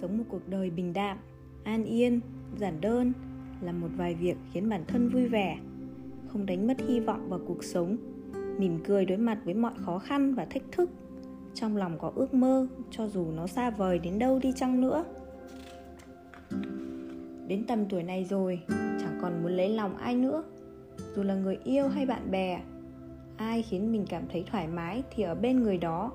[0.00, 1.18] sống một cuộc đời bình đạm,
[1.64, 2.20] an yên,
[2.58, 3.12] giản đơn
[3.60, 5.58] là một vài việc khiến bản thân vui vẻ,
[6.28, 7.96] không đánh mất hy vọng vào cuộc sống,
[8.58, 10.90] mỉm cười đối mặt với mọi khó khăn và thách thức.
[11.54, 15.04] Trong lòng có ước mơ, cho dù nó xa vời đến đâu đi chăng nữa.
[17.46, 20.42] Đến tầm tuổi này rồi, chẳng còn muốn lấy lòng ai nữa.
[21.16, 22.62] Dù là người yêu hay bạn bè,
[23.36, 26.12] ai khiến mình cảm thấy thoải mái thì ở bên người đó.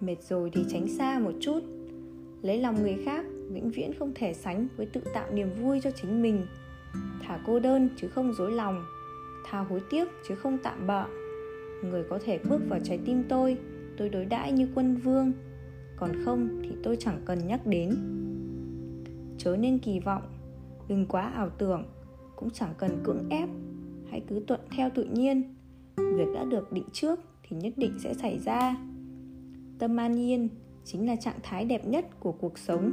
[0.00, 1.60] Mệt rồi thì tránh xa một chút
[2.46, 5.90] lấy lòng người khác, vĩnh viễn không thể sánh với tự tạo niềm vui cho
[5.90, 6.46] chính mình.
[7.22, 8.84] Thả cô đơn chứ không dối lòng
[9.50, 11.04] thà hối tiếc chứ không tạm bợ.
[11.84, 13.58] Người có thể bước vào trái tim tôi
[13.96, 15.32] tôi đối đãi như quân vương.
[15.96, 17.96] Còn không thì tôi chẳng cần nhắc đến.
[19.38, 20.22] Chớ nên kỳ vọng,
[20.88, 21.84] đừng quá ảo tưởng,
[22.36, 23.48] cũng chẳng cần cưỡng ép.
[24.10, 25.54] Hãy cứ thuận theo tự nhiên,
[25.96, 28.76] việc đã được định trước thì nhất định sẽ xảy ra.
[29.78, 30.48] Tâm an nhiên
[30.86, 32.90] chính là trạng thái đẹp nhất của cuộc sống.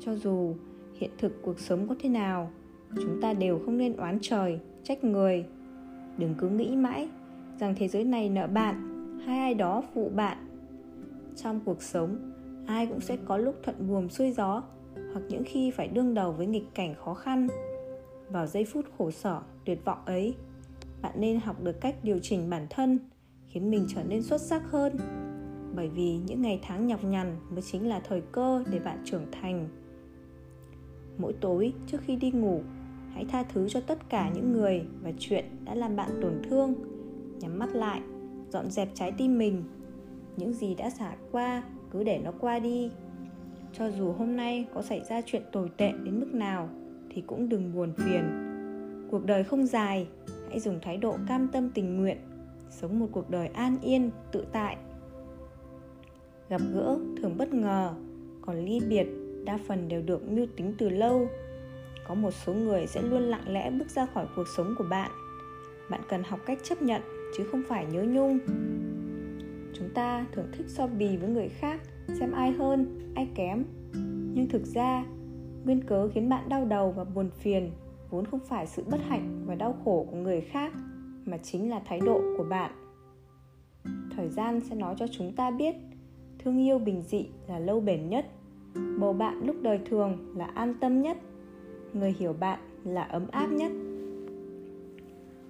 [0.00, 0.54] Cho dù
[0.94, 2.50] hiện thực cuộc sống có thế nào,
[2.94, 5.44] chúng ta đều không nên oán trời, trách người.
[6.18, 7.08] Đừng cứ nghĩ mãi
[7.58, 8.82] rằng thế giới này nợ bạn
[9.26, 10.38] hay ai đó phụ bạn.
[11.36, 12.32] Trong cuộc sống,
[12.66, 14.62] ai cũng sẽ có lúc thuận buồm xuôi gió
[15.12, 17.48] hoặc những khi phải đương đầu với nghịch cảnh khó khăn.
[18.30, 20.34] Vào giây phút khổ sở, tuyệt vọng ấy,
[21.02, 22.98] bạn nên học được cách điều chỉnh bản thân,
[23.46, 24.96] khiến mình trở nên xuất sắc hơn
[25.76, 29.26] bởi vì những ngày tháng nhọc nhằn mới chính là thời cơ để bạn trưởng
[29.32, 29.68] thành.
[31.18, 32.60] Mỗi tối, trước khi đi ngủ,
[33.12, 36.74] hãy tha thứ cho tất cả những người và chuyện đã làm bạn tổn thương.
[37.40, 38.00] Nhắm mắt lại,
[38.50, 39.64] dọn dẹp trái tim mình.
[40.36, 42.90] Những gì đã xả qua, cứ để nó qua đi.
[43.72, 46.68] Cho dù hôm nay có xảy ra chuyện tồi tệ đến mức nào,
[47.10, 48.24] thì cũng đừng buồn phiền.
[49.10, 50.08] Cuộc đời không dài,
[50.48, 52.18] hãy dùng thái độ cam tâm tình nguyện.
[52.70, 54.76] Sống một cuộc đời an yên, tự tại
[56.48, 57.94] gặp gỡ thường bất ngờ,
[58.42, 59.06] còn ly biệt
[59.44, 61.28] đa phần đều được mưu tính từ lâu.
[62.08, 65.10] Có một số người sẽ luôn lặng lẽ bước ra khỏi cuộc sống của bạn.
[65.90, 67.02] Bạn cần học cách chấp nhận,
[67.36, 68.38] chứ không phải nhớ nhung.
[69.74, 71.80] Chúng ta thường thích so bì với người khác,
[72.18, 73.64] xem ai hơn, ai kém.
[74.34, 75.04] Nhưng thực ra,
[75.64, 77.70] nguyên cớ khiến bạn đau đầu và buồn phiền
[78.10, 80.72] vốn không phải sự bất hạnh và đau khổ của người khác,
[81.24, 82.70] mà chính là thái độ của bạn.
[84.16, 85.74] Thời gian sẽ nói cho chúng ta biết
[86.46, 88.26] thương yêu bình dị là lâu bền nhất.
[88.98, 91.18] Bầu bạn lúc đời thường là an tâm nhất.
[91.92, 93.72] Người hiểu bạn là ấm áp nhất.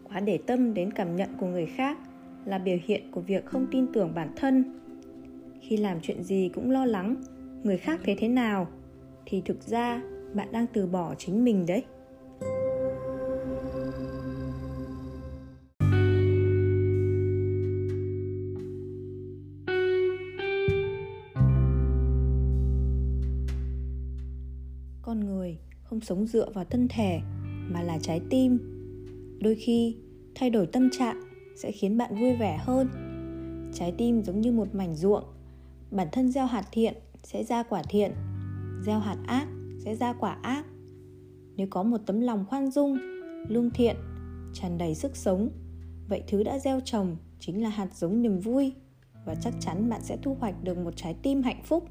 [0.05, 1.99] Quá để tâm đến cảm nhận của người khác
[2.45, 4.65] là biểu hiện của việc không tin tưởng bản thân.
[5.61, 7.17] Khi làm chuyện gì cũng lo lắng,
[7.63, 8.67] người khác thấy thế nào,
[9.27, 10.03] thì thực ra
[10.35, 11.85] bạn đang từ bỏ chính mình đấy.
[25.97, 27.21] Không sống dựa vào thân thể,
[27.69, 28.59] mà là trái tim.
[29.41, 29.97] Đôi khi,
[30.35, 31.21] thay đổi tâm trạng
[31.57, 32.89] sẽ khiến bạn vui vẻ hơn.
[33.75, 35.25] Trái tim giống như một mảnh ruộng,
[35.91, 38.13] bản thân gieo hạt thiện sẽ ra quả thiện,
[38.87, 39.49] gieo hạt ác
[39.85, 40.65] sẽ ra quả ác.
[41.57, 42.99] Nếu có một tấm lòng khoan dung,
[43.49, 43.97] lương thiện,
[44.55, 45.51] tràn đầy sức sống,
[46.09, 48.73] vậy thứ đã gieo trồng chính là hạt giống niềm vui
[49.25, 51.89] và chắc chắn bạn sẽ thu hoạch được một trái tim hạnh phúc.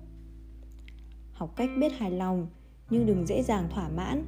[1.33, 2.47] Học cách biết hài lòng
[2.89, 4.25] nhưng đừng dễ dàng thỏa mãn.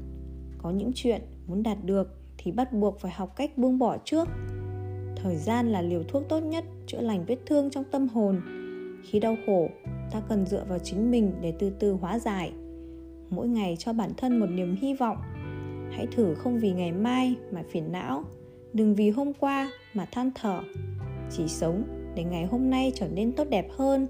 [0.57, 2.07] Có những chuyện muốn đạt được
[2.38, 4.28] thì bắt buộc phải học cách buông bỏ trước.
[5.16, 8.41] Thời gian là liều thuốc tốt nhất chữa lành vết thương trong tâm hồn.
[9.03, 9.67] Khi đau khổ,
[10.12, 12.51] ta cần dựa vào chính mình để từ từ hóa giải.
[13.29, 15.17] Mỗi ngày cho bản thân một niềm hy vọng.
[15.91, 18.23] Hãy thử không vì ngày mai mà phiền não.
[18.73, 20.62] Đừng vì hôm qua mà than thở.
[21.31, 21.84] Chỉ sống
[22.16, 24.07] để ngày hôm nay trở nên tốt đẹp hơn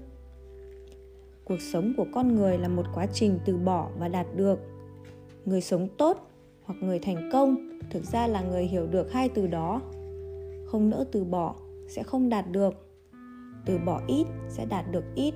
[1.48, 4.58] cuộc sống của con người là một quá trình từ bỏ và đạt được.
[5.44, 6.30] Người sống tốt
[6.64, 9.80] hoặc người thành công thực ra là người hiểu được hai từ đó.
[10.66, 11.54] Không nỡ từ bỏ
[11.88, 12.74] sẽ không đạt được.
[13.66, 15.34] Từ bỏ ít sẽ đạt được ít.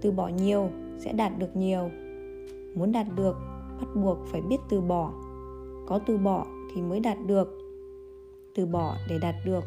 [0.00, 1.90] Từ bỏ nhiều sẽ đạt được nhiều.
[2.74, 3.36] Muốn đạt được,
[3.80, 5.12] bắt buộc phải biết từ bỏ.
[5.86, 7.58] Có từ bỏ thì mới đạt được.
[8.54, 9.64] Từ bỏ để đạt được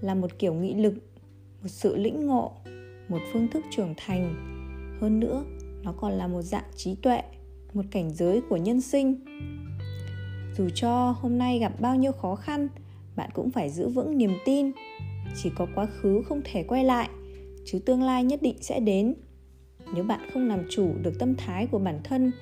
[0.00, 0.94] là một kiểu nghị lực,
[1.62, 2.52] một sự lĩnh ngộ,
[3.08, 4.55] một phương thức trưởng thành
[5.00, 5.44] hơn nữa,
[5.82, 7.22] nó còn là một dạng trí tuệ,
[7.74, 9.24] một cảnh giới của nhân sinh.
[10.56, 12.68] Dù cho hôm nay gặp bao nhiêu khó khăn,
[13.16, 14.72] bạn cũng phải giữ vững niềm tin.
[15.36, 17.08] Chỉ có quá khứ không thể quay lại,
[17.64, 19.14] chứ tương lai nhất định sẽ đến.
[19.94, 22.32] Nếu bạn không làm chủ được tâm thái của bản thân,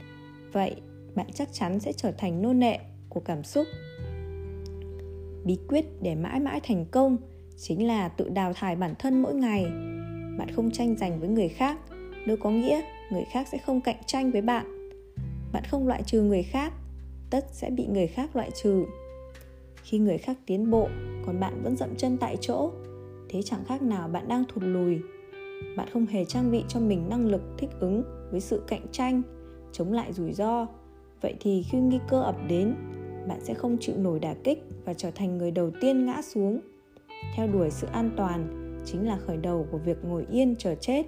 [0.52, 0.76] vậy
[1.14, 2.78] bạn chắc chắn sẽ trở thành nô nệ
[3.08, 3.66] của cảm xúc.
[5.44, 7.16] Bí quyết để mãi mãi thành công
[7.56, 9.64] chính là tự đào thải bản thân mỗi ngày.
[10.38, 11.78] Bạn không tranh giành với người khác
[12.26, 14.88] đâu có nghĩa người khác sẽ không cạnh tranh với bạn.
[15.52, 16.72] Bạn không loại trừ người khác,
[17.30, 18.84] tất sẽ bị người khác loại trừ.
[19.82, 20.88] Khi người khác tiến bộ,
[21.26, 22.70] còn bạn vẫn dậm chân tại chỗ,
[23.28, 24.98] thế chẳng khác nào bạn đang thụt lùi.
[25.76, 29.22] Bạn không hề trang bị cho mình năng lực thích ứng với sự cạnh tranh,
[29.72, 30.66] chống lại rủi ro.
[31.20, 32.74] Vậy thì khi nguy cơ ập đến,
[33.28, 36.60] bạn sẽ không chịu nổi đả kích và trở thành người đầu tiên ngã xuống.
[37.36, 41.02] Theo đuổi sự an toàn chính là khởi đầu của việc ngồi yên chờ chết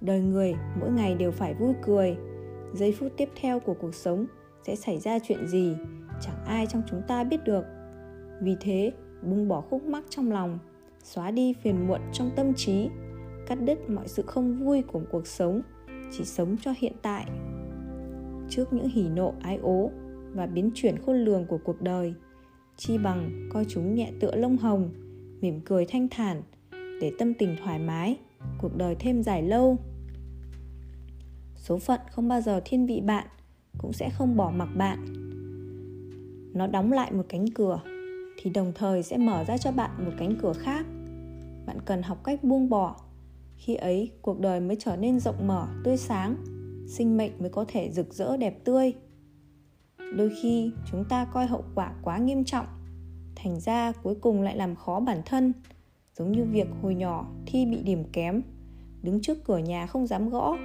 [0.00, 2.16] đời người, mỗi ngày đều phải vui cười.
[2.72, 4.26] Giây phút tiếp theo của cuộc sống
[4.66, 5.76] sẽ xảy ra chuyện gì,
[6.20, 7.64] chẳng ai trong chúng ta biết được.
[8.42, 8.92] Vì thế,
[9.22, 10.58] buông bỏ khúc mắc trong lòng,
[11.04, 12.88] xóa đi phiền muộn trong tâm trí,
[13.46, 15.62] cắt đứt mọi sự không vui của cuộc sống,
[16.12, 17.26] chỉ sống cho hiện tại.
[18.48, 19.90] Trước những hỉ nộ, ái ố
[20.34, 22.14] và biến chuyển khôn lường của cuộc đời,
[22.76, 24.90] chi bằng coi chúng nhẹ tựa lông hồng,
[25.40, 26.42] mỉm cười thanh thản,
[27.00, 28.18] để tâm tình thoải mái
[28.60, 29.78] cuộc đời thêm dài lâu.
[31.56, 33.26] Số phận không bao giờ thiên vị bạn,
[33.78, 35.04] cũng sẽ không bỏ mặc bạn.
[36.54, 37.80] Nó đóng lại một cánh cửa,
[38.42, 40.86] thì đồng thời sẽ mở ra cho bạn một cánh cửa khác.
[41.66, 42.96] Bạn cần học cách buông bỏ.
[43.56, 46.36] Khi ấy, cuộc đời mới trở nên rộng mở, tươi sáng.
[46.88, 48.92] Sinh mệnh mới có thể rực rỡ đẹp tươi.
[50.16, 52.66] Đôi khi, chúng ta coi hậu quả quá nghiêm trọng,
[53.36, 55.52] thành ra cuối cùng lại làm khó bản thân
[56.20, 58.42] giống như việc hồi nhỏ thi bị điểm kém,
[59.02, 60.56] đứng trước cửa nhà không dám gõ.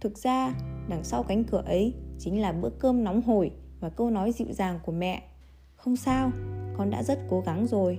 [0.00, 0.54] Thực ra,
[0.88, 3.50] đằng sau cánh cửa ấy chính là bữa cơm nóng hổi
[3.80, 5.22] và câu nói dịu dàng của mẹ.
[5.76, 6.30] Không sao,
[6.76, 7.98] con đã rất cố gắng rồi.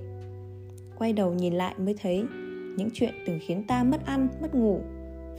[0.98, 2.24] Quay đầu nhìn lại mới thấy,
[2.78, 4.80] những chuyện từng khiến ta mất ăn, mất ngủ,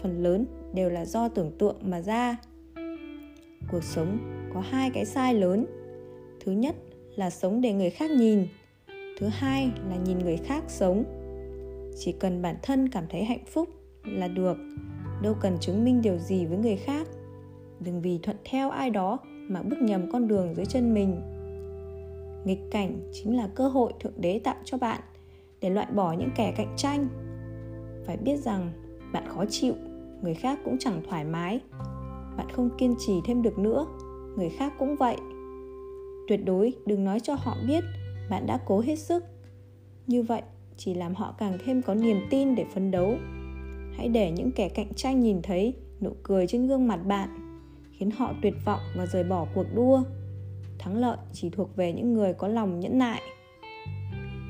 [0.03, 2.37] phần lớn đều là do tưởng tượng mà ra.
[3.71, 4.19] Cuộc sống
[4.55, 5.67] có hai cái sai lớn.
[6.45, 6.75] Thứ nhất
[7.17, 8.47] là sống để người khác nhìn,
[9.19, 11.22] thứ hai là nhìn người khác sống
[11.99, 13.69] chỉ cần bản thân cảm thấy hạnh phúc
[14.05, 14.57] là được.
[15.23, 17.07] Đâu cần chứng minh điều gì với người khác.
[17.81, 21.21] Đừng vì thuận theo ai đó mà bước nhầm con đường dưới chân mình.
[22.45, 25.01] Nghịch cảnh chính là cơ hội thượng đế tạo cho bạn
[25.61, 27.09] để loại bỏ những kẻ cạnh tranh.
[28.07, 28.73] Phải biết rằng
[29.13, 29.75] bạn khó chịu,
[30.23, 31.61] người khác cũng chẳng thoải mái.
[32.37, 33.87] Bạn không kiên trì thêm được nữa,
[34.37, 35.17] người khác cũng vậy.
[36.29, 37.85] Tuyệt đối đừng nói cho họ biết
[38.31, 39.25] bạn đã cố hết sức.
[40.07, 40.43] Như vậy
[40.85, 43.17] chỉ làm họ càng thêm có niềm tin để phấn đấu.
[43.97, 47.29] Hãy để những kẻ cạnh tranh nhìn thấy nụ cười trên gương mặt bạn,
[47.99, 50.03] khiến họ tuyệt vọng và rời bỏ cuộc đua.
[50.79, 53.23] Thắng lợi chỉ thuộc về những người có lòng nhẫn nại.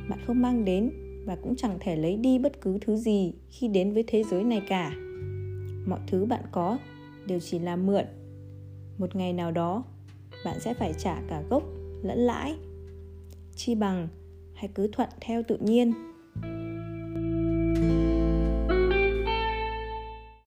[0.09, 0.91] Bạn không mang đến
[1.27, 4.45] và cũng chẳng thể lấy đi bất cứ thứ gì khi đến với thế giới
[4.45, 4.93] này cả.
[5.87, 6.79] Mọi thứ bạn có
[7.27, 8.05] đều chỉ là mượn.
[8.99, 9.85] Một ngày nào đó,
[10.45, 11.63] bạn sẽ phải trả cả gốc
[12.03, 12.55] lẫn lãi.
[13.57, 14.09] Chi bằng
[14.55, 15.93] hãy cứ thuận theo tự nhiên.
[16.41, 16.72] thank you